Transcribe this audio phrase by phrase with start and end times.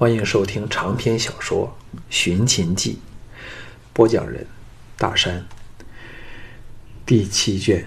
[0.00, 1.76] 欢迎收听长篇小说
[2.08, 2.94] 《寻秦记》，
[3.92, 4.46] 播讲人：
[4.96, 5.44] 大山。
[7.04, 7.86] 第七卷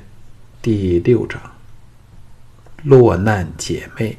[0.62, 1.42] 第六章：
[2.84, 4.16] 落难姐妹。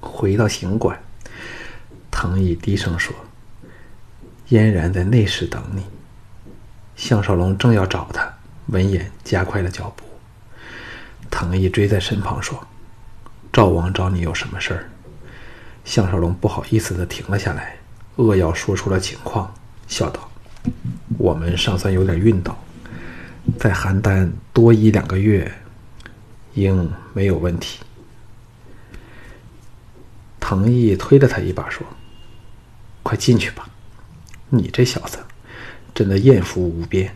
[0.00, 1.00] 回到行馆，
[2.10, 3.14] 藤毅低声说
[4.50, 5.82] ：“嫣然在内室等你。”
[6.94, 8.30] 项少龙正要找他，
[8.66, 10.04] 闻言加快了脚步。
[11.30, 12.66] 藤毅追在身旁说。
[13.52, 14.90] 赵王找你有什么事儿？
[15.84, 17.76] 项少龙不好意思的停了下来，
[18.16, 19.52] 扼要说出了情况，
[19.88, 20.30] 笑道
[21.18, 22.56] ：“我们尚算有点运道，
[23.58, 25.52] 在邯郸多一两个月，
[26.54, 27.80] 应没有问题。”
[30.38, 31.84] 藤毅推了他一把，说
[33.02, 33.68] ：“快进去吧，
[34.48, 35.18] 你这小子
[35.92, 37.12] 真的艳福无边。”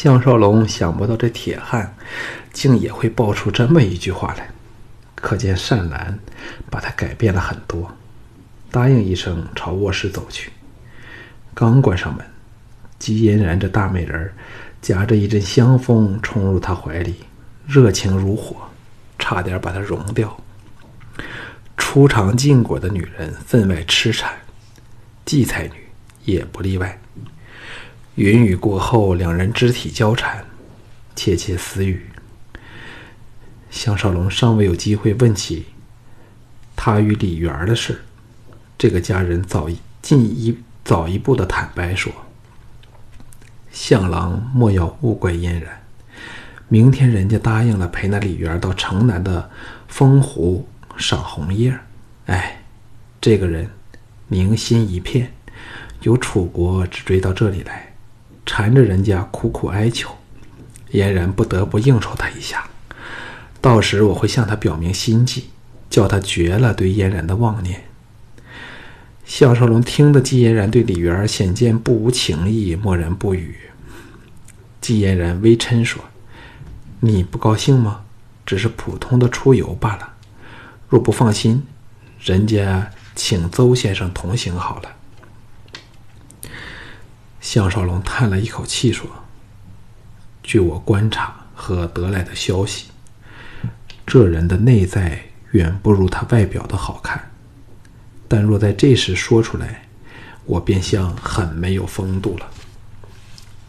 [0.00, 1.92] 项少龙想不到这铁汉
[2.52, 4.48] 竟也会爆出这么一句话来，
[5.16, 6.16] 可见善兰
[6.70, 7.92] 把他改变了很多。
[8.70, 10.52] 答应一声，朝卧室走去。
[11.52, 12.24] 刚关上门，
[13.00, 14.32] 姬嫣然这大美人
[14.80, 17.16] 夹着一阵香风冲入他怀里，
[17.66, 18.54] 热情如火，
[19.18, 20.40] 差点把他融掉。
[21.76, 24.32] 初尝禁果的女人分外痴缠，
[25.24, 25.88] 荠菜女
[26.24, 27.00] 也不例外。
[28.18, 30.44] 云雨过后，两人肢体交缠，
[31.14, 32.04] 窃窃私语。
[33.70, 35.66] 项少龙尚未有机会问起
[36.74, 38.02] 他与李媛的事，
[38.76, 39.70] 这个家人早
[40.02, 42.12] 进一早一步的坦白说
[43.70, 45.80] ：“项郎莫要误怪嫣然，
[46.66, 49.48] 明天人家答应了陪那李媛到城南的
[49.86, 51.78] 枫湖赏红叶。
[52.26, 52.64] 哎，
[53.20, 53.70] 这个人
[54.26, 55.32] 明心一片，
[56.00, 57.84] 由楚国只追到这里来。”
[58.48, 60.10] 缠着人家苦苦哀求，
[60.92, 62.66] 嫣然不得不应酬他一下。
[63.60, 65.50] 到时我会向他表明心迹，
[65.90, 67.84] 叫他绝了对嫣然的妄念。
[69.26, 73.54] 项少龙听得季嫣然对李媛显见不无情意，默然不语。
[74.80, 76.02] 季嫣然微嗔说
[77.00, 78.00] ：“你不高兴吗？
[78.46, 80.14] 只是普通的出游罢了。
[80.88, 81.66] 若不放心，
[82.18, 84.92] 人家请邹先生同行好了。”
[87.40, 89.08] 项少龙叹了一口气说
[90.42, 92.88] ：“据我观察和得来的消息，
[94.06, 95.22] 这人的内在
[95.52, 97.30] 远不如他外表的好看。
[98.26, 99.88] 但若在这时说出来，
[100.44, 102.46] 我便像很没有风度了。”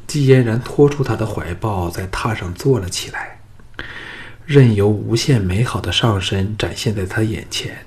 [0.08, 3.40] 季嫣然拖出他的怀抱，在榻上坐了起来，
[4.44, 7.86] 任由无限美好的上身展现在他眼前，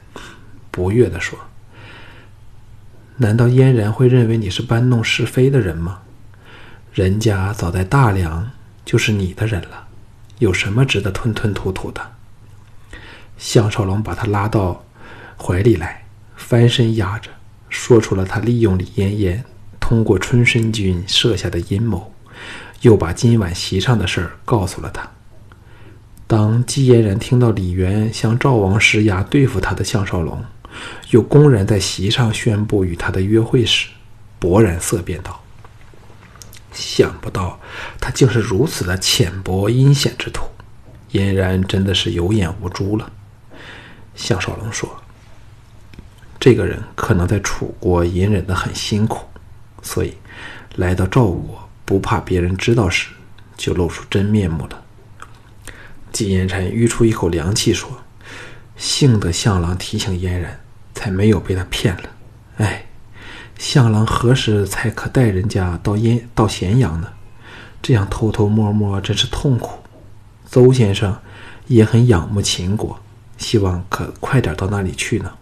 [0.71, 1.37] 不悦地说。
[3.17, 6.01] 难道嫣然会认为你是搬弄是非的人吗？
[6.93, 8.51] 人家早在大梁
[8.85, 9.87] 就是你的人了，
[10.39, 12.01] 有什么值得吞吞吐吐的？
[13.39, 14.85] 项少龙把他拉到
[15.37, 16.05] 怀里来，
[16.37, 17.31] 翻身压着，
[17.69, 19.45] 说出了他利用李嫣嫣
[19.79, 22.13] 通过春申君设下的阴谋，
[22.81, 25.09] 又把今晚席上的事儿告诉了他。
[26.27, 30.43] 当姬嫣然听到李渊向赵王施压对付他的项少龙。
[31.11, 33.89] 又公然在席上宣布与他的约会时，
[34.41, 35.43] 勃然色变道
[36.73, 37.61] ：“想不到
[38.01, 40.45] 他竟是如此的浅薄阴险之徒，
[41.13, 43.13] 俨然真的是有眼无珠了。”
[44.15, 45.03] 项少龙说
[46.41, 49.27] ：“这个人可能在楚国隐忍的很辛苦，
[49.83, 50.15] 所以
[50.77, 53.11] 来到赵国不怕别人知道时，
[53.57, 54.83] 就露出真面目了。”
[56.13, 58.03] 纪言禅吁出一口凉气说
[58.77, 60.61] ：“幸得项郎提醒嫣然。”
[60.95, 62.11] 才没有被他骗了，
[62.59, 62.87] 哎，
[63.59, 67.13] 向郎何时才可带人家到燕到咸阳呢？
[67.81, 69.81] 这样偷偷摸摸真是痛苦。
[70.49, 71.19] 邹先生
[71.67, 73.01] 也很仰慕秦国，
[73.39, 75.33] 希望可快点到那里去呢。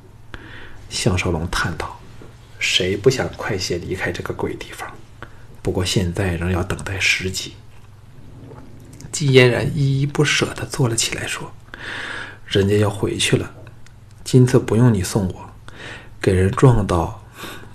[0.89, 2.01] 项少龙叹道
[2.59, 4.89] ：“谁不想快些离开这个鬼地方？
[5.63, 7.55] 不过现在仍要等待时机。”
[9.13, 11.53] 季嫣然依依不舍地坐了起来，说
[12.47, 13.53] ：“人家要回去了，
[14.25, 15.50] 今次不用你送我。”
[16.21, 17.23] 给人撞到，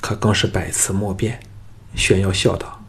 [0.02, 1.40] 可更是百词莫辩。
[1.96, 2.84] 炫耀笑道：“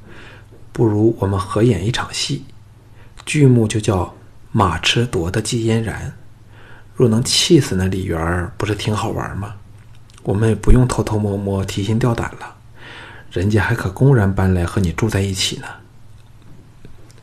[0.70, 2.44] 不如我们合演一场戏，
[3.24, 4.14] 剧目就叫
[4.52, 6.12] ‘马迟夺的季嫣然’。
[6.94, 9.54] 若能气死那李媛儿，不是挺好玩吗？
[10.24, 12.56] 我们也不用偷偷摸摸、提心吊胆了，
[13.30, 15.66] 人家还可公然搬来和你住在一起呢。”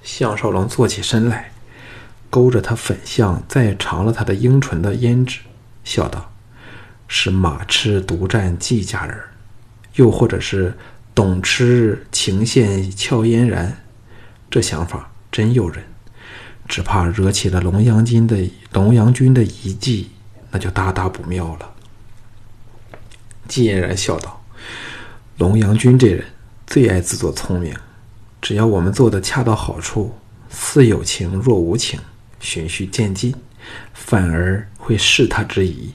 [0.01, 1.51] 项少龙坐起身来，
[2.31, 5.41] 勾着他粉相再尝了他的樱唇的胭脂，
[5.83, 6.32] 笑道。
[7.15, 9.15] 是马痴独占季家人，
[9.97, 10.75] 又或者是
[11.13, 13.83] 董痴情陷俏嫣然，
[14.49, 15.83] 这想法真诱人，
[16.67, 20.09] 只怕惹起了龙阳君的龙阳君的疑忌，
[20.49, 21.71] 那就大大不妙了。
[23.47, 24.43] 季嫣然笑道
[25.37, 26.25] ：“龙阳君这人
[26.65, 27.75] 最爱自作聪明，
[28.41, 30.15] 只要我们做的恰到好处，
[30.49, 31.99] 似有情若无情，
[32.39, 33.35] 循序渐进，
[33.93, 35.93] 反而会试他之疑，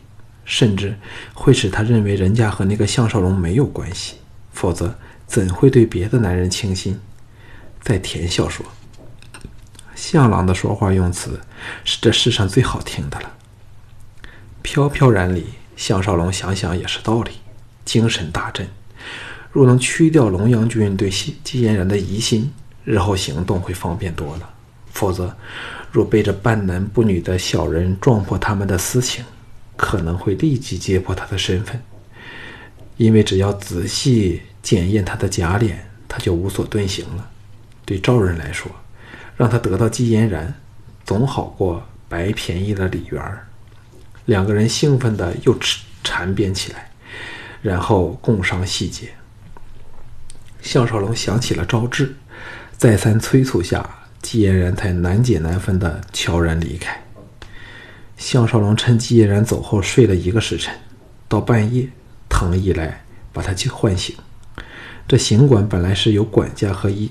[0.49, 0.97] 甚至
[1.35, 4.17] 会使他认为人家和那个项少龙没有关系。
[4.53, 4.95] 否则，
[5.27, 6.99] 怎会对别的男人倾心？”
[7.81, 8.67] 在甜笑说
[9.95, 11.41] ：“向郎的说话用词
[11.85, 13.35] 是这世上最好听的了。”
[14.63, 15.47] 飘飘然里，
[15.77, 17.33] 项少龙想想也是道理，
[17.85, 18.69] 精神大振。
[19.53, 22.53] 若能去掉龙阳君对季嫣然的疑心，
[22.85, 24.51] 日后行动会方便多了。
[24.93, 25.37] 否则，
[25.93, 29.25] 若被这半男不女的小人撞破他们的私情，
[29.79, 31.83] 可能会立即揭破他的身份。
[32.99, 37.31] 因为只要仔细检验他的假脸，他就无所遁形了。
[37.87, 38.71] 对赵人来说，
[39.37, 40.53] 让他得到季嫣然，
[41.07, 43.47] 总好过白便宜了李元儿。
[44.27, 46.91] 两个人兴奋的又缠缠起来，
[47.63, 49.11] 然后共商细节。
[50.61, 52.17] 项少龙想起了赵志，
[52.77, 53.89] 再三催促下，
[54.21, 57.01] 季嫣然才难解难分的悄然离开。
[58.19, 60.75] 项少龙趁季嫣然走后睡了一个时辰，
[61.27, 61.89] 到半夜，
[62.29, 64.15] 藤毅来把他唤醒。
[65.07, 67.11] 这行馆本来是有管家和一。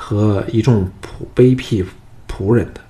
[0.00, 1.84] 和一众仆卑鄙
[2.28, 2.80] 仆人的，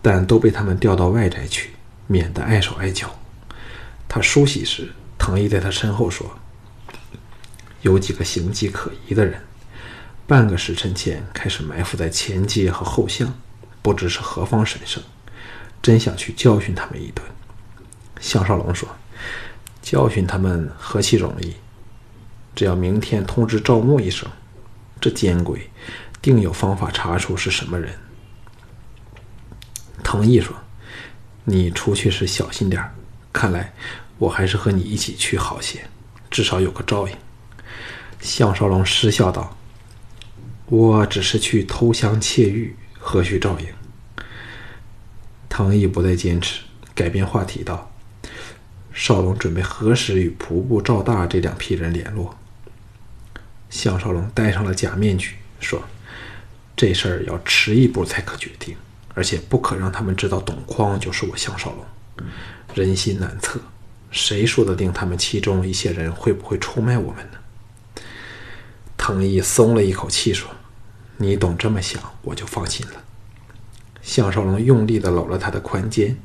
[0.00, 1.70] 但都被他们调到外宅去，
[2.06, 3.18] 免得碍手碍脚。
[4.08, 6.38] 他梳洗时，藤毅在他身后说
[7.82, 9.40] ：“有几个形迹可疑的人，
[10.28, 13.34] 半个时辰前开始埋伏在前街和后巷，
[13.82, 15.02] 不知是何方神圣。
[15.82, 17.24] 真想去教训他们一顿。”
[18.20, 18.88] 项少龙说
[19.82, 21.54] ：“教训他们何其容易，
[22.54, 24.28] 只要明天通知赵牧一声，
[25.00, 25.70] 这奸鬼。”
[26.20, 27.96] 定有方法查出是什么人。
[30.02, 30.52] 藤毅说
[31.46, 32.82] ：“你出去时小心点
[33.32, 33.72] 看来
[34.18, 35.88] 我还是和你一起去好些，
[36.28, 37.16] 至少有个照应。”
[38.20, 39.56] 项少龙失笑道
[40.66, 43.66] ：“我只是去偷香窃玉，何须照应？”
[45.58, 46.60] 唐毅不再坚持，
[46.94, 47.90] 改变话题道
[48.94, 52.38] ：“少龙准备何时与仆部赵大这两批人联络？”
[53.68, 55.82] 项少龙戴上了假面具，说。
[56.76, 58.76] 这事儿要迟一步才可决定，
[59.14, 61.84] 而且不可让他们知道董匡就是我项少龙。
[62.72, 63.58] 人心难测，
[64.12, 68.02] 谁说得定他们其中一些人会不会出卖我们呢？
[68.96, 70.48] 藤毅松了一口气说
[71.18, 73.02] ：“你懂这么想，我就放心了。”
[74.08, 76.16] 项少龙用力地搂了他的宽肩，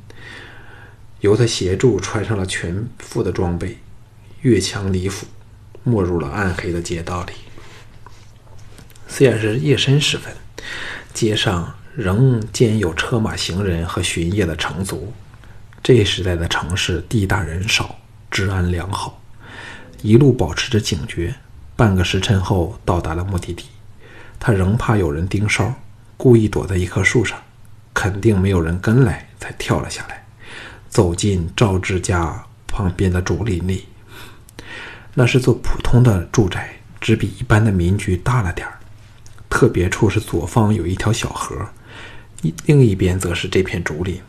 [1.20, 3.76] 由他协助穿上了全副的装备，
[4.40, 5.26] 越墙离府，
[5.82, 7.34] 没入了暗黑的街道里。
[9.06, 10.34] 虽然是夜深时分。
[11.12, 15.12] 街上仍见有车马行人和巡夜的乘卒。
[15.82, 17.96] 这时代的城市地大人少，
[18.30, 19.20] 治安良好，
[20.02, 21.34] 一路保持着警觉。
[21.76, 23.66] 半个时辰后到达了目的地，
[24.40, 25.72] 他仍怕有人盯梢，
[26.16, 27.40] 故意躲在一棵树上，
[27.94, 30.26] 肯定没有人跟来，才跳了下来，
[30.90, 33.86] 走进赵志家旁边的竹林里。
[35.14, 38.80] 那是座普通的住宅，只比一般的民居大了点儿。
[39.48, 41.68] 特别处是左方有一条小河，
[42.42, 44.20] 一另一边则是这片竹林，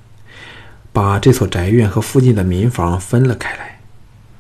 [0.93, 3.81] 把这所宅院和附近的民房分了开来。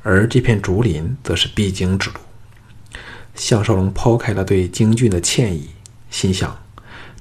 [0.03, 2.17] 而这片竹林则是必经之路。
[3.33, 5.71] 项少龙抛开了对京俊的歉意，
[6.11, 6.55] 心想：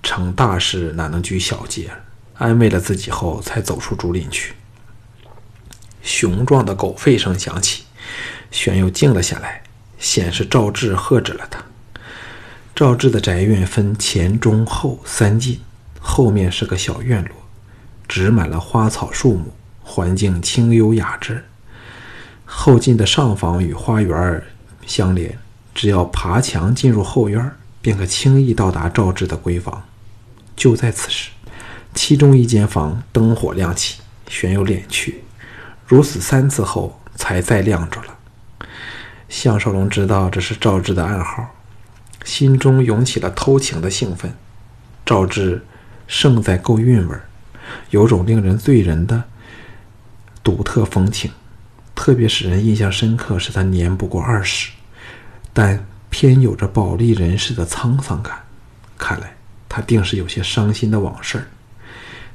[0.05, 1.91] 成大事哪能拘小节？
[2.35, 4.55] 安慰了自己后，才走出竹林去。
[6.03, 7.85] 雄壮的狗吠声响起，
[8.51, 9.63] 玄又静了下来，
[9.99, 11.65] 显示赵志喝止了他。
[12.75, 15.61] 赵志的宅院分前、中、后三进，
[15.99, 17.31] 后面是个小院落，
[18.07, 21.45] 植满了花草树木，环境清幽雅致。
[22.45, 24.43] 后进的上房与花园
[24.87, 25.39] 相连，
[25.75, 29.83] 只要爬墙进入后院，便可轻易到达赵志的闺房。
[30.57, 31.31] 就在此时，
[31.95, 35.23] 其中一间房灯火亮起，旋有敛去，
[35.87, 38.17] 如此三次后，才再亮着了。
[39.29, 41.51] 项少龙知道这是赵志的暗号。
[42.25, 44.35] 心中涌起了偷情的兴奋，
[45.05, 45.63] 赵志
[46.07, 47.29] 胜在够韵味儿，
[47.91, 49.25] 有种令人醉人的
[50.43, 51.31] 独特风情。
[51.95, 54.71] 特别使人印象深刻是他年不过二十，
[55.53, 58.43] 但偏有着宝丽人士的沧桑感。
[58.97, 59.37] 看来
[59.75, 61.45] 他定是有些伤心的往事。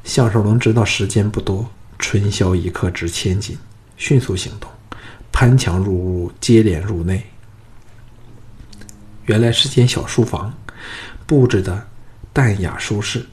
[0.03, 1.65] 项少龙知道时间不多，
[1.98, 3.58] 春宵一刻值千金，
[3.96, 4.69] 迅速行动，
[5.31, 7.24] 攀墙入屋，接连入内。
[9.24, 10.53] 原来是间小书房，
[11.25, 11.88] 布置的
[12.34, 13.25] 淡雅舒适。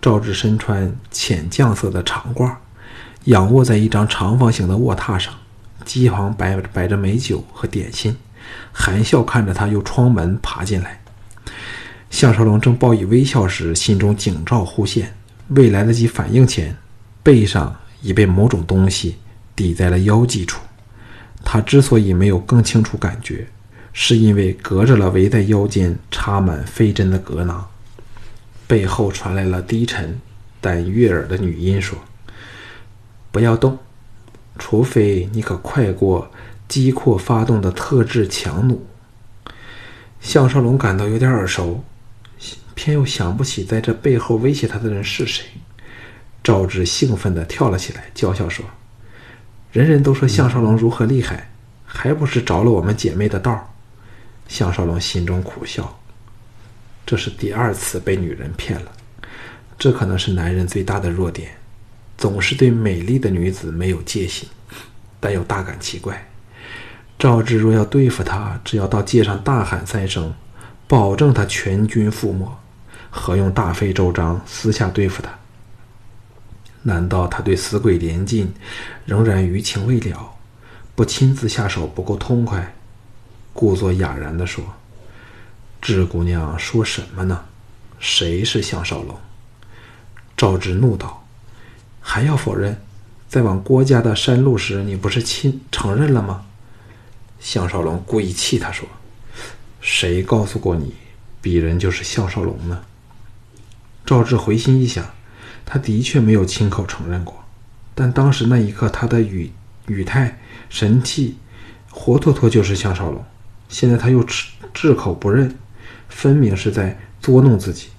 [0.00, 2.50] 赵志身穿浅绛色的长褂，
[3.24, 5.34] 仰卧在一张长方形的卧榻上，
[5.84, 8.16] 机旁摆摆着美酒和点心，
[8.72, 10.99] 含笑看着他由窗门爬进来。
[12.10, 15.14] 项少龙正报以微笑时，心中警兆忽现，
[15.48, 16.76] 未来得及反应前，
[17.22, 19.16] 背上已被某种东西
[19.54, 20.60] 抵在了腰际处。
[21.42, 23.46] 他之所以没有更清楚感觉，
[23.92, 27.66] 是因为隔着了围在腰间插满飞针的格囊。
[28.66, 30.20] 背后传来了低沉
[30.60, 31.98] 但悦耳的女音说
[33.32, 33.78] ：“不要动，
[34.58, 36.30] 除非你可快过
[36.68, 38.84] 机括发动的特制强弩。”
[40.20, 41.82] 项少龙感到有点耳熟。
[42.82, 45.44] 偏又想不起在这背后威胁他的人是谁。
[46.42, 48.64] 赵志兴奋地跳了起来，娇笑说
[49.70, 51.50] ：“人人都说项少龙如何厉害，
[51.84, 53.74] 还不是着了我们姐妹的道？”
[54.48, 56.00] 项少龙心中苦笑，
[57.04, 58.90] 这是第二次被女人骗了。
[59.78, 61.50] 这可能是男人最大的弱点，
[62.16, 64.48] 总是对美丽的女子没有戒心，
[65.20, 66.30] 但又大感奇怪。
[67.18, 70.32] 赵志若要对付他，只要到街上大喊三声，
[70.88, 72.56] 保证他全军覆没。
[73.10, 75.30] 何用大费周章私下对付他？
[76.82, 78.54] 难道他对死鬼连晋
[79.04, 80.32] 仍然余情未了，
[80.94, 82.74] 不亲自下手不够痛快？
[83.52, 84.64] 故作哑然地说
[85.82, 87.44] ：“智姑娘说什么呢？
[87.98, 89.18] 谁是项少龙？”
[90.36, 91.26] 赵志怒道
[92.00, 92.80] ：“还要否认？
[93.28, 96.46] 在往郭家的山路时，你不是亲承认了吗？”
[97.40, 98.88] 项少龙故意气他说
[99.82, 100.94] ：“谁告诉过你，
[101.42, 102.80] 鄙人就是项少龙呢？”
[104.10, 105.08] 赵志回心一想，
[105.64, 107.44] 他的确没有亲口承认过，
[107.94, 109.52] 但当时那一刻，他的语
[109.86, 111.36] 语态、神气，
[111.92, 113.24] 活脱脱就是项少龙。
[113.68, 115.56] 现在他又置置口不认，
[116.08, 117.90] 分明是在捉弄自己。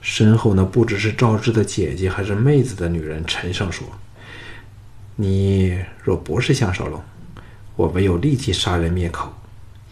[0.00, 3.86] 身后那不知是赵志的姐姐还是妹子的女人，沉声说
[5.14, 7.00] ：“你若不是项少龙，
[7.76, 9.32] 我唯有立即杀人灭口，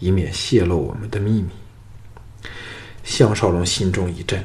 [0.00, 1.50] 以免泄露我们的秘密。”
[3.04, 4.44] 项少龙心中一震。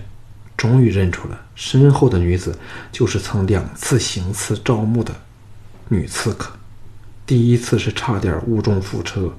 [0.63, 2.57] 终于认出了身后的女子，
[2.89, 5.13] 就是曾两次行刺赵牧的
[5.89, 6.53] 女刺客。
[7.25, 9.33] 第一次是差点误中覆车，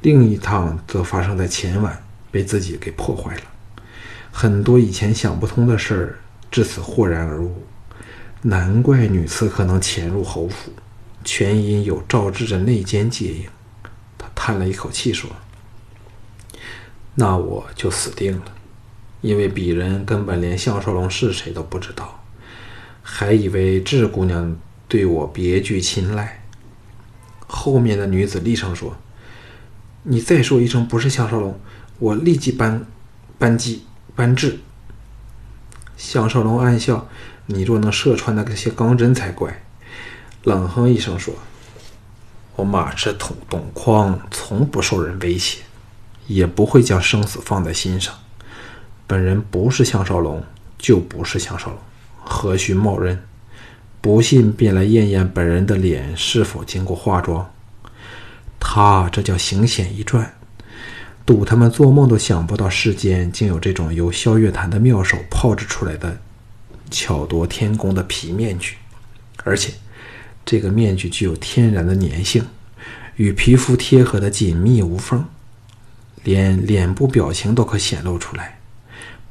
[0.00, 3.42] 另一趟则发生在前晚，被自己给破坏了。
[4.32, 6.18] 很多以前想不通的事儿，
[6.50, 7.62] 至此豁然而悟。
[8.40, 10.72] 难怪女刺客能潜入侯府，
[11.22, 13.44] 全因有赵志的内奸接应。
[14.16, 15.28] 他叹了一口气说
[17.16, 18.44] ：“那我就死定了。”
[19.20, 22.22] 因为鄙人根本连项少龙是谁都不知道，
[23.02, 24.56] 还以为智姑娘
[24.88, 26.42] 对我别具青睐。
[27.46, 28.96] 后面的女子厉声说
[30.04, 31.60] ：“你再说一声不是项少龙，
[31.98, 32.86] 我立即搬
[33.38, 33.84] 搬机
[34.14, 34.58] 搬至。”
[35.98, 37.08] 项少龙暗笑
[37.44, 39.62] ：“你若能射穿那些钢针才怪。”
[40.44, 41.34] 冷哼一声说
[42.56, 45.58] ：“我马赤董董匡从不受人威胁，
[46.26, 48.14] 也不会将生死放在心上。”
[49.10, 50.40] 本人不是项少龙，
[50.78, 51.78] 就不是项少龙，
[52.20, 53.20] 何须冒认？
[54.00, 57.50] 不信便来验验本人的脸是否经过化妆。
[58.60, 60.32] 他这叫行险一转，
[61.26, 66.16] 赌他们做梦都想不到世间竟有这种由萧月潭的妙手炮制出来的
[66.88, 68.76] 巧夺天工的皮面具，
[69.42, 69.72] 而且
[70.44, 72.46] 这个面具具有天然的粘性，
[73.16, 75.24] 与皮肤贴合的紧密无缝，
[76.22, 78.59] 连脸部表情都可显露出来。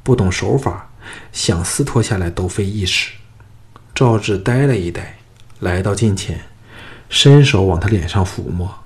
[0.02, 0.90] 不懂手法，
[1.32, 3.12] 想撕脱下来都费一时。
[3.94, 5.18] 赵志呆了一呆，
[5.58, 6.40] 来到近前，
[7.08, 8.82] 伸手往他脸上抚摸，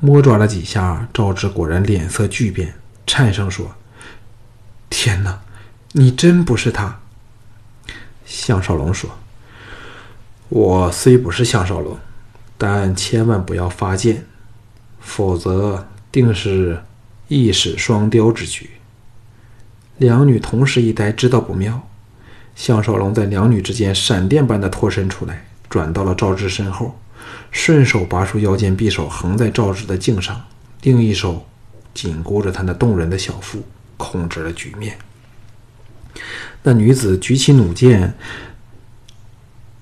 [0.00, 2.74] 摸抓了几下，赵志果然脸色巨变，
[3.06, 3.74] 颤声说
[4.90, 5.40] ：“天哪，
[5.92, 7.00] 你真不是他！”
[8.26, 9.10] 项少龙说
[10.48, 11.96] ：“我虽不是项少龙，
[12.58, 14.26] 但千万不要发贱，
[14.98, 16.82] 否则定是
[17.28, 18.70] 一矢双雕之局。”
[19.98, 21.88] 两女同时一呆，知道不妙。
[22.56, 26.98] 项少龙在两女之间闪电般的脱身出来，转到了赵志身后，
[27.50, 30.44] 顺手拔出腰间匕首，横在赵志的颈上，
[30.82, 31.46] 另一手
[31.92, 33.64] 紧箍着他那动人的小腹，
[33.96, 34.96] 控制了局面。
[36.62, 38.14] 那女子举起弩箭，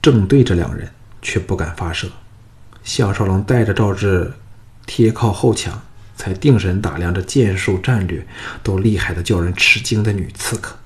[0.00, 0.90] 正对着两人，
[1.21, 2.09] 却不敢发射。
[2.83, 4.33] 项少龙带着赵志
[4.87, 5.83] 贴靠后墙。
[6.16, 8.26] 才定神打量着剑术战略
[8.62, 10.76] 都厉害的叫人吃惊的女刺客，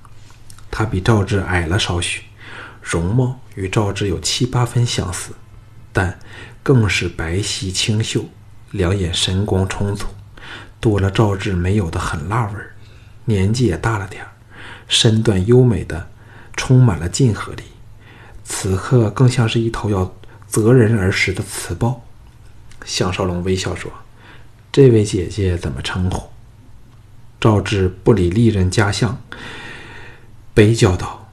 [0.71, 2.21] 她比赵志矮了少许，
[2.81, 5.33] 容貌与赵志有七八分相似，
[5.91, 6.17] 但
[6.63, 8.25] 更是白皙清秀，
[8.71, 10.07] 两眼神光充足，
[10.79, 12.73] 多了赵志没有的狠辣味儿。
[13.25, 14.31] 年纪也大了点儿，
[14.87, 16.09] 身段优美的
[16.55, 17.63] 充满了劲和力，
[18.43, 20.15] 此刻更像是一头要
[20.47, 22.05] 择人而食的雌豹。
[22.85, 23.91] 项少龙微笑说
[24.77, 26.29] ：“这位姐姐怎么称呼？”
[27.41, 29.19] 赵志不理丽人家相，
[30.53, 31.31] 悲叫道：“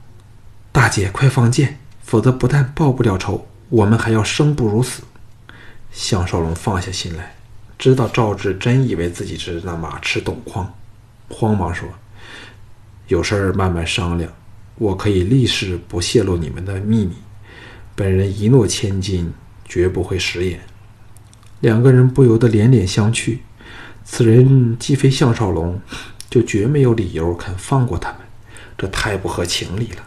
[0.72, 5.02] 大姐，快放箭，否则不但报不了仇，我们还要生不如死。”
[5.92, 7.36] 项少龙放下心来，
[7.78, 10.74] 知道赵志真以为自己是那马痴董匡，
[11.28, 11.86] 慌忙说
[13.08, 14.32] ：“有事儿慢慢商量，
[14.76, 17.12] 我可以立誓不泄露你们的秘密。
[17.94, 19.34] 本人一诺千金，
[19.66, 20.58] 绝不会食言。”
[21.60, 23.38] 两个人不由得连连相觑。
[24.04, 25.80] 此人既非项少龙，
[26.28, 28.18] 就绝没有理由肯放过他们，
[28.76, 30.04] 这太不合情理了。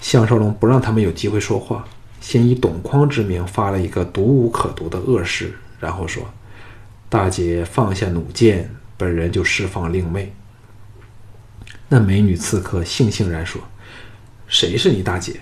[0.00, 1.84] 项少龙不让他们有机会说话，
[2.20, 6.28] 先以董匡之名发了一个毒无可毒的恶誓，然后说
[7.08, 10.34] ：“大姐放下弩箭，本人就释放令妹。”
[11.88, 13.62] 那美女刺客悻悻然说
[14.48, 15.40] ：“谁是你大姐？”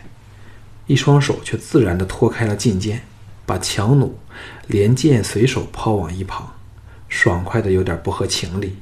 [0.87, 3.03] 一双手却自然地脱开了禁箭，
[3.51, 4.17] 把强弩
[4.69, 6.53] 连箭随手抛往一旁。
[7.09, 8.77] 爽快的有点不合情理。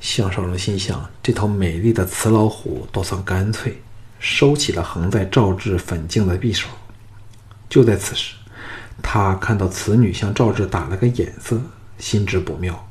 [0.00, 3.80] 项少龙心想：这头美丽的雌老虎倒算干脆，
[4.18, 6.66] 收起了横在赵志粉颈的匕首。
[7.68, 8.34] 就在此时，
[9.00, 11.60] 他看到此女向赵志打了个眼色，
[11.98, 12.88] 心知不妙，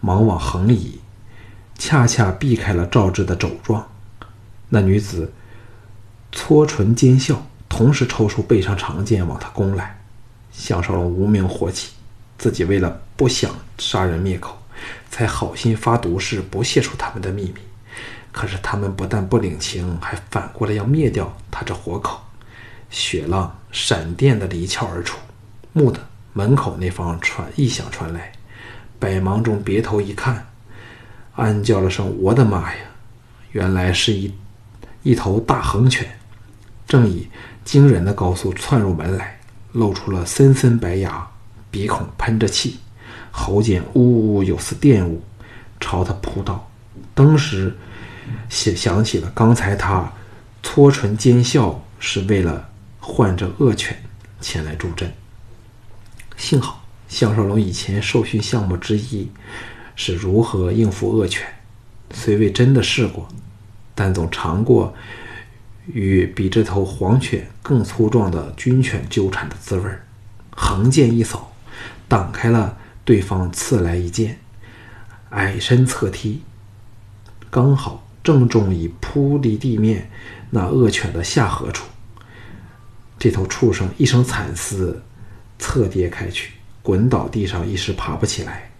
[0.00, 1.00] 忙往横移，
[1.76, 3.84] 恰恰避开了赵志的肘撞。
[4.68, 5.32] 那女子
[6.30, 7.44] 搓唇奸笑，
[7.76, 10.00] 同时抽出背上长剑往他攻来。
[10.50, 11.90] 项少龙无名火起。
[12.38, 14.56] 自己为了不想杀人灭口，
[15.10, 17.56] 才好心发毒誓不泄出他们的秘密。
[18.32, 22.18] 可是他们不但不领情，还反过来要灭掉他这活口。
[22.88, 25.18] 血浪闪电的离鞘而出，
[25.74, 26.00] 蓦地
[26.32, 28.32] 门口那方传异响传来，
[28.98, 30.46] 百忙中别头一看，
[31.34, 32.80] 暗叫了声：“我的妈呀！”
[33.52, 34.34] 原来是一
[35.02, 36.18] 一头大横犬，
[36.86, 37.28] 正以
[37.66, 39.40] 惊人的高速窜入门来，
[39.72, 41.28] 露出了森森白牙。
[41.68, 42.78] 鼻孔喷着气，
[43.30, 45.20] 喉间呜呜有似电舞，
[45.80, 46.70] 朝他扑到。
[47.12, 47.76] 当时
[48.48, 50.10] 想想起了刚才他
[50.62, 54.00] 搓唇奸笑是为了唤这恶犬
[54.40, 55.12] 前来助阵。
[56.36, 59.28] 幸好项少龙以前受训项目之一
[59.96, 61.44] 是如何应付恶犬，
[62.12, 63.28] 虽未真的试过，
[63.94, 64.94] 但总尝过
[65.92, 69.90] 与比这头黄犬更粗壮的军犬纠缠的滋味
[70.50, 71.52] 横剑一扫。
[72.08, 74.38] 挡开了对方刺来一剑，
[75.30, 76.42] 矮身侧踢，
[77.50, 80.08] 刚好正中已扑离地面
[80.50, 81.84] 那恶犬的下颌处。
[83.18, 85.02] 这头畜生一声惨嘶，
[85.58, 88.70] 侧跌开去，滚倒地上，一时爬不起来。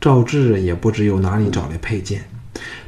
[0.00, 2.24] 赵志也不知由哪里找来佩剑，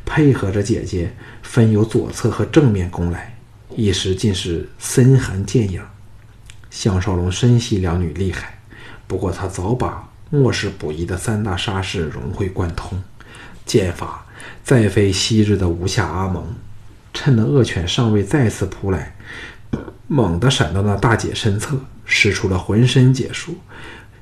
[0.04, 3.36] 配合着姐姐分由左侧和正面攻来，
[3.76, 5.82] 一时尽是森寒剑影。
[6.70, 8.58] 项少龙深悉两女厉害。
[9.06, 13.02] 不过他早把末世补遗的三大杀式融会贯通，
[13.66, 14.26] 剑法
[14.64, 16.54] 再非昔日的无下阿蒙。
[17.12, 19.14] 趁那恶犬尚未再次扑来，
[20.06, 23.58] 猛地闪到那大姐身侧，使出了浑身解数，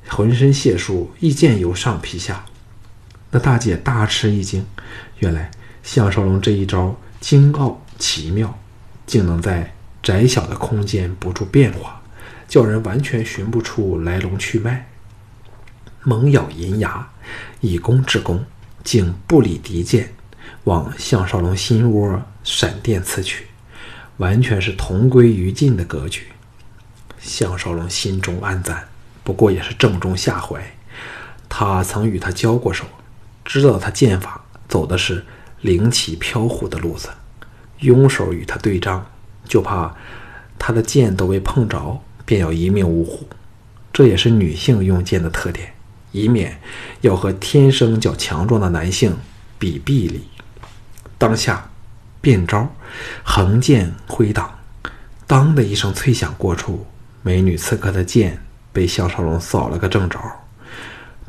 [0.09, 2.45] 浑身解数，一剑由上劈下。
[3.31, 4.67] 那大姐大吃一惊，
[5.21, 5.53] 原来
[5.85, 8.59] 项少龙这一招精奥奇妙，
[9.11, 12.01] 竟能在窄小的空间不住变化。
[12.47, 14.89] 叫人完全寻不出来龙去脉。
[16.05, 17.09] 猛咬银牙，
[17.61, 18.45] 以攻制攻，
[18.85, 20.13] 竟不理敌剑，
[20.63, 23.47] 往项少龙心窝闪电刺去，
[24.19, 26.29] 完全是同归于尽的格局。
[27.19, 28.87] 项少龙心中暗赞，
[29.25, 30.63] 不过也是正中下怀。
[31.49, 32.85] 他曾与他交过手，
[33.45, 35.25] 知道他剑法走的是
[35.61, 37.09] 灵奇飘忽的路子，
[37.81, 39.05] 拥手与他对仗，
[39.45, 39.95] 就怕
[40.59, 42.01] 他的剑都未碰着。
[42.27, 43.27] 便要一命呜呼，
[43.93, 45.73] 这也是女性用剑的特点，
[46.13, 46.61] 以免
[47.01, 49.17] 要和天生较强壮的男性
[49.59, 50.23] 比臂力。
[51.19, 51.69] 当下
[52.21, 52.73] 变招，
[53.25, 54.49] 横剑挥挡，
[55.27, 56.87] 当的一声脆响过处，
[57.23, 58.41] 美女刺客的剑
[58.73, 60.21] 被项少龙扫了个正着。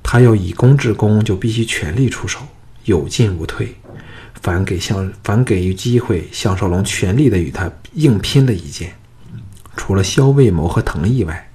[0.04, 2.42] 他要以攻制攻，就必须全力出手，
[2.84, 3.76] 有进无退。
[4.42, 8.96] 反给项反给予机会，项少龙全力的与他硬拼了一剑。
[9.76, 11.52] 除了萧卫谋和藤毅外，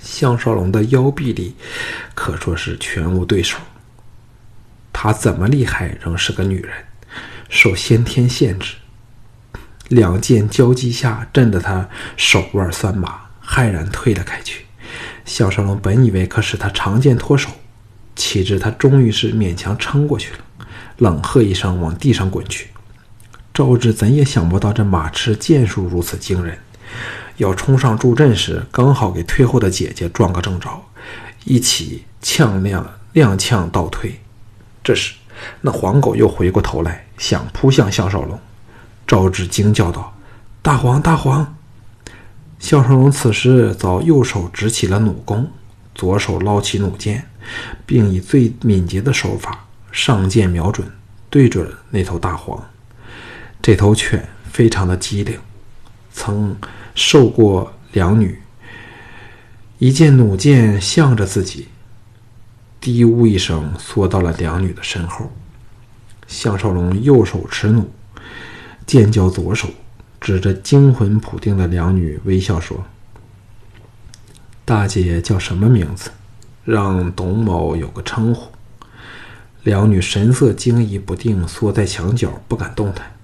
[0.00, 1.54] 项少龙的腰臂力
[2.14, 3.58] 可说是全无对手。
[4.92, 6.72] 他怎么厉害，仍是个女人，
[7.48, 8.74] 受先天限制。
[9.88, 14.66] 两剑交击下，震得他手腕酸麻，骇然退了开去。
[15.24, 17.50] 项少龙本以为可使他长剑脱手，
[18.14, 20.38] 岂知他终于是勉强撑过去了，
[21.00, 22.68] 冷喝一声，往地上滚去。
[23.54, 26.58] 赵志怎也想不到这马痴剑术如此惊人。
[27.38, 30.82] 要冲上助阵时，刚好给退后的姐姐撞个正着，
[31.44, 32.84] 一起踉踉
[33.14, 34.20] 踉跄倒退。
[34.84, 35.14] 这时，
[35.62, 38.38] 那黄狗又回过头来，想扑向项少龙。
[39.06, 40.14] 赵志惊叫道
[40.60, 41.56] ：“大黄，大黄！”
[42.60, 45.50] 项少龙此时早右手执起了弩弓，
[45.94, 47.26] 左手捞起弩箭，
[47.86, 50.90] 并以最敏捷的手法上箭瞄准，
[51.28, 52.62] 对准那头大黄。
[53.62, 55.38] 这头犬非常的机灵，
[56.12, 56.56] 曾
[56.94, 58.40] 受过两女，
[59.78, 61.68] 一见弩箭向着自己，
[62.80, 65.30] 低呜一声缩到了两女的身后。
[66.26, 67.88] 项少龙右手持弩，
[68.86, 69.68] 剑交左手。
[70.20, 72.84] 指着惊魂甫定的两女，微笑说
[74.66, 76.10] ：“大姐叫什么名字？
[76.62, 78.52] 让董某有个称呼。”
[79.62, 83.14] 两女神色惊疑不定，缩在墙角不敢动弹。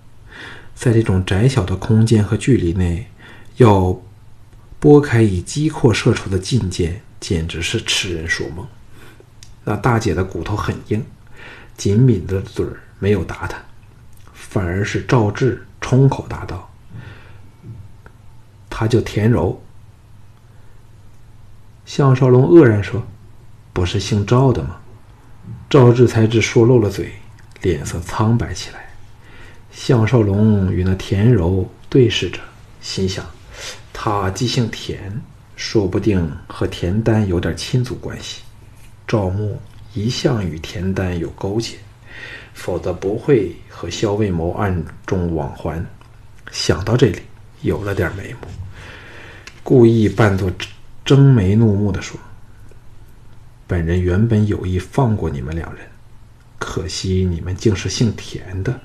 [0.75, 3.07] 在这种窄小的空间和距离内，
[3.57, 3.99] 要
[4.79, 8.67] 拨开以机阔射出的劲箭，简直是痴人说梦。
[9.65, 11.03] 那大姐的骨头很硬，
[11.77, 13.59] 紧抿着嘴儿没有答他，
[14.35, 16.71] 反而是赵志冲口答道。
[18.69, 19.63] 他叫田柔。
[21.87, 23.03] 项少龙愕然说
[23.73, 24.77] ：“不是姓赵的吗？”
[25.69, 27.13] 赵志才知说漏了嘴，
[27.61, 28.89] 脸色苍白起来。
[29.73, 32.39] 项少龙与那田柔对视着，
[32.81, 33.27] 心想：
[33.93, 35.21] 他既姓田，
[35.57, 38.43] 说不定和田丹有点亲族关系。
[39.09, 39.61] 赵牧
[39.93, 41.77] 一向与田丹有勾结，
[42.55, 45.85] 否则不会和萧卫谋暗中往还。
[46.53, 47.23] 想到这里，
[47.63, 48.47] 有了点眉目。
[49.65, 50.49] 故意扮作
[51.05, 52.17] 睁眉怒目的说
[53.67, 55.87] ：“本人原本有意放过你们两人，
[56.59, 58.81] 可惜你们竟是姓田的。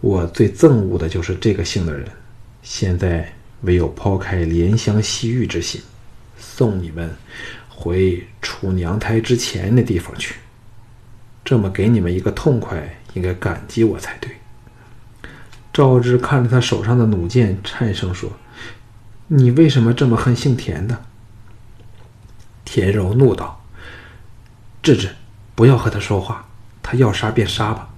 [0.00, 2.06] 我最憎恶的就是这个姓的人。
[2.62, 5.80] 现在唯有抛开怜香惜玉之心，
[6.38, 7.10] 送你们
[7.68, 10.36] 回出娘胎之前那地方去。
[11.44, 14.30] 这么给你们一个痛快，应该感激我才对。”
[15.72, 18.30] 赵志看着他手上的弩箭，颤声说。
[19.28, 21.04] 你为什么这么恨姓田的？
[22.64, 23.61] 田柔怒道
[24.82, 25.10] ：“智智，
[25.54, 26.46] 不要和他说话，
[26.82, 27.88] 他要杀便杀吧。”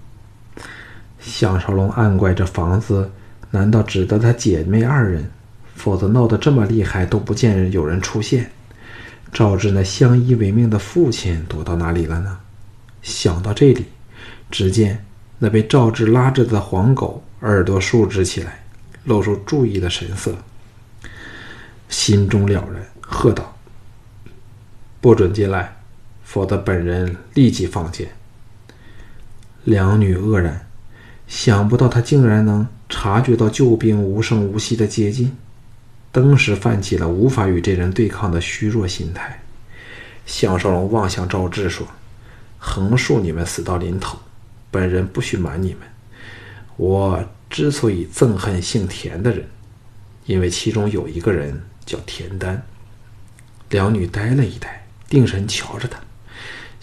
[1.18, 3.10] 项少龙暗怪：这房子
[3.50, 5.30] 难道只得他姐妹二人？
[5.74, 8.52] 否则闹得这么厉害都不见有人出现。
[9.32, 12.38] 赵志那相依为命的父亲躲到哪里了呢？
[13.02, 13.86] 想到这里，
[14.50, 15.04] 只见
[15.38, 18.64] 那被赵志拉着的黄狗耳朵竖直起来，
[19.04, 20.36] 露出注意的神色。
[21.88, 23.56] 心中了然，喝道
[25.00, 25.73] ：“不准进来，
[26.34, 28.08] 否则本人立即放箭。”
[29.62, 30.66] 两女愕然，
[31.28, 35.36] 想不到他竟然能察觉到救兵无声无息的接近，
[36.10, 39.44] 登时泛起了无法与这人对抗的虚弱心态。
[40.26, 41.86] 项少龙望向赵志说
[42.58, 44.18] ：“横竖你们死到临头，
[44.72, 45.82] 本人不许瞒你们，
[46.76, 49.46] 我之所以憎恨姓田的人，
[50.26, 52.62] 因为其中有一个人。”叫田丹，
[53.68, 56.00] 两女呆了一呆，定神瞧着他。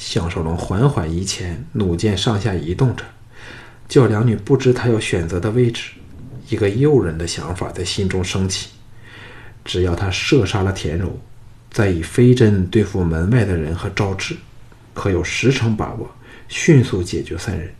[0.01, 3.03] 项少龙缓缓移前，弩箭上下移动着，
[3.87, 5.91] 叫两女不知他要选择的位置。
[6.49, 8.69] 一个诱人的想法在心中升起：
[9.63, 11.19] 只要他射杀了田柔，
[11.69, 14.35] 再以飞针对付门外的人和赵志，
[14.95, 16.09] 可有十成把握
[16.47, 17.71] 迅速解决三人，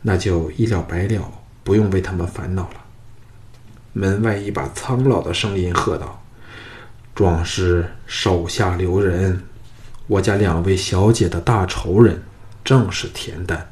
[0.00, 1.28] 那就一了百了，
[1.64, 2.84] 不用为他们烦恼了。
[3.94, 6.22] 门外一把苍老的声音喝道。
[7.16, 9.42] 壮士手下留人，
[10.08, 12.24] 我家两位小姐的大仇人
[12.64, 13.70] 正是田丹。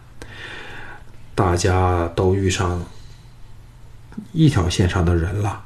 [1.34, 2.86] 大家都遇上
[4.32, 5.64] 一条线上的人了。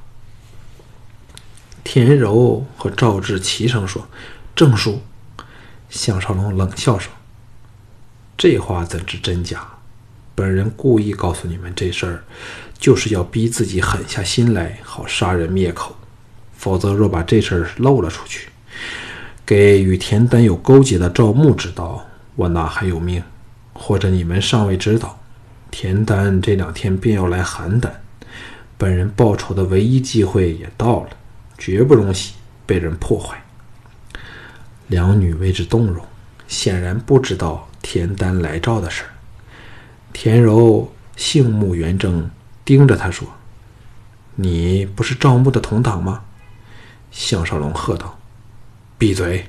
[1.85, 4.09] 田柔和赵志齐声说
[4.57, 5.03] ：“正叔。”
[5.91, 7.13] 项少龙冷笑说
[8.39, 9.67] ：“这话怎知真假？
[10.37, 12.25] 本人故意告诉你们这事儿，
[12.79, 15.97] 就是要逼自己狠下心来，好杀人灭口。”
[16.57, 18.50] 否则，若把这事儿漏了出去，
[19.51, 23.21] 给与田丹有勾结的赵牧知道，我哪还有命？
[23.73, 25.19] 或者你们尚未知道，
[25.73, 27.91] 田丹这两天便要来邯郸，
[28.79, 31.09] 本人报仇的唯一机会也到了，
[31.59, 32.35] 绝不容许
[32.65, 33.43] 被人破坏。
[34.87, 36.01] 两女为之动容，
[36.47, 39.11] 显然不知道田丹来赵的事儿。
[40.13, 42.31] 田柔杏目圆睁，
[42.65, 43.27] 盯着他说
[44.37, 46.23] ：“你不是赵牧的同党吗？”
[47.11, 48.17] 项少龙喝道
[49.01, 49.43] ：“闭嘴！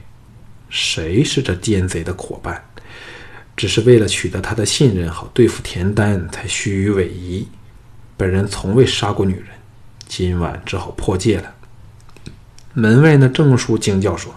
[0.70, 2.64] 谁是这奸贼的伙伴？
[3.58, 7.46] 只是为了取得他的信任，好对付田丹，才虚与委蛇。
[8.16, 9.48] 本人从未杀过女人，
[10.08, 11.54] 今晚只好破戒了。
[12.74, 14.34] 门外那郑叔惊叫说：“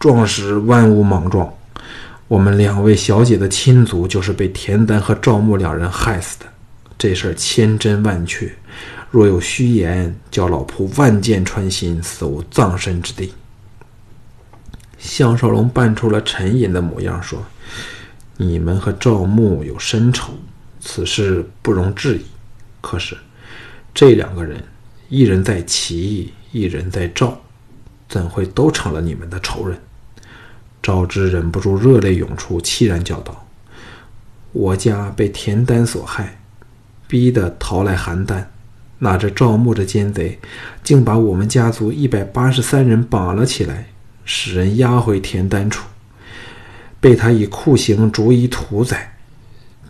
[0.00, 1.54] 壮士万勿莽撞！
[2.26, 6.46] 我们两位小姐的亲族就是被田丹和赵牧两人害死的，
[6.98, 8.52] 这事儿千真万确。
[9.08, 13.32] 若有虚言，叫老仆万箭穿心，死无葬身之地。”
[15.06, 17.42] 项少龙扮出了沉吟的模样说
[18.36, 20.32] ：“你们和赵牧有深仇，
[20.80, 22.24] 此事不容置疑。
[22.80, 23.16] 可是
[23.94, 24.62] 这两个人，
[25.08, 27.40] 一人在齐，一人在赵，
[28.08, 29.78] 怎会都成了你们的仇人？”
[30.82, 33.46] 赵之忍不住热泪涌出，凄然叫道
[34.52, 36.38] ：“我家被田丹所害，
[37.08, 38.44] 逼得逃来邯郸。
[38.98, 40.38] 那这赵牧这奸贼，
[40.84, 43.86] 竟把我们家族一百八十三人绑了起来。”
[44.26, 45.86] 使人押回田丹处，
[47.00, 49.16] 被他以酷刑逐一屠宰。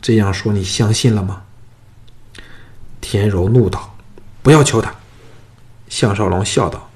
[0.01, 1.43] 这样说，你相信了吗？
[3.01, 3.97] 田柔怒道
[4.43, 4.95] ：“不要求他。”
[5.89, 6.91] 项少龙笑道：“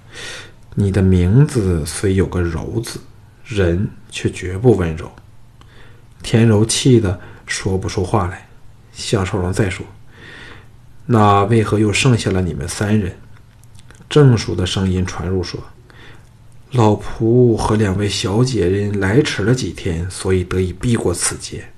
[0.77, 3.01] 你的名字虽有个柔字，
[3.45, 5.11] 人却绝不温柔。”
[6.23, 8.47] 田柔气得说不出话来。
[8.93, 9.87] 项少龙再说
[11.07, 13.17] ：“那为何又剩下了你们三人？”
[14.11, 15.59] 正叔的声音传入说。
[16.73, 21.69] 老仆和两位小姐人来迟了几天，所以得以避过此劫。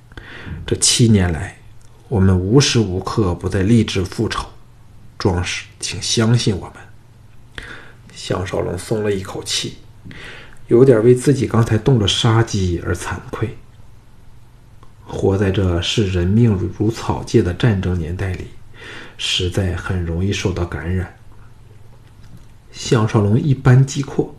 [0.66, 1.56] 这七年来，
[2.08, 4.46] 我们无时无刻不在立志复仇。
[5.18, 6.74] 壮士，请相信我们。
[8.12, 9.78] 项少龙松了一口气，
[10.68, 13.56] 有点为自己刚才动了杀机而惭愧。
[15.06, 18.48] 活在这视人命如草芥的战争年代里，
[19.16, 21.16] 实在很容易受到感染。
[22.70, 24.34] 项少龙一般击阔。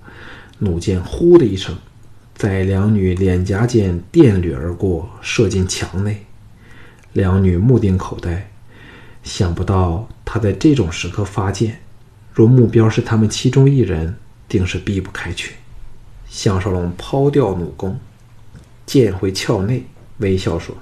[0.64, 1.78] 弩箭“呼”的一声，
[2.34, 6.26] 在两女脸颊间电掠而过，射进墙内。
[7.12, 8.50] 两女目瞪口呆，
[9.22, 11.80] 想不到他在这种时刻发箭，
[12.34, 14.16] 若目标是他们其中一人，
[14.48, 15.54] 定是避不开去。
[16.28, 18.00] 项少龙抛掉弩弓，
[18.88, 19.84] 箭回鞘内，
[20.18, 20.76] 微笑说：“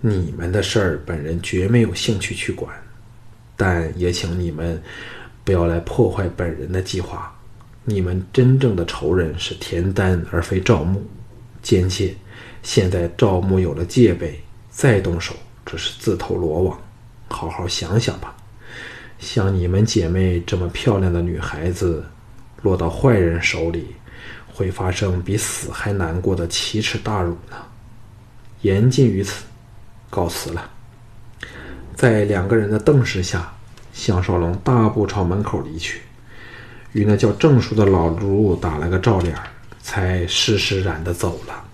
[0.00, 2.74] 你们的事儿，本人绝没有兴趣去管，
[3.54, 4.82] 但也请你们
[5.44, 7.30] 不要来破坏本人的计划。”
[7.88, 11.00] 你们真正的仇人是田丹，而非赵牧。
[11.62, 12.12] 奸妾，
[12.60, 16.76] 现在赵牧有了戒备，再动手只是自投罗网。
[17.28, 18.36] 好好想想吧。
[19.20, 22.04] 像你们姐妹这么漂亮的女孩子，
[22.62, 23.94] 落到坏人手里，
[24.52, 27.56] 会发生比死还难过的奇耻大辱呢。
[28.62, 29.44] 言尽于此，
[30.10, 30.70] 告辞了。
[31.94, 33.52] 在两个人的瞪视下，
[33.92, 36.02] 项少龙大步朝门口离去。
[36.96, 39.36] 与那叫郑叔的老卢打了个照脸，
[39.82, 41.65] 才施施然的走了。